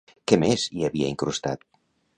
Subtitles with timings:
[0.31, 1.67] Què més hi havia incrustat?